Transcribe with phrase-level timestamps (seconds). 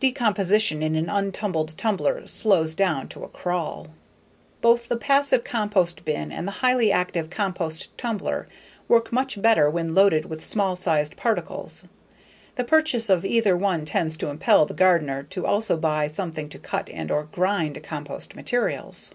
[0.00, 3.86] Decomposition in an untumbled tumbler slows down to a crawl.
[4.60, 8.46] Both the passive compost bin and the highly active compost tumbler
[8.86, 11.84] work much better when loaded with small sized particles.
[12.56, 16.58] The purchase of either one tends to impel the gardener to also buy something to
[16.58, 19.12] cut and/or grind compost materials.